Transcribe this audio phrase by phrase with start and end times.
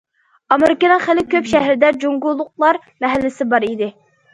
[0.55, 3.97] ئامېرىكىنىڭ خىلى كۆپ شەھىرىدە جۇڭگولۇقلار مەھەللىسى بار ئىدى.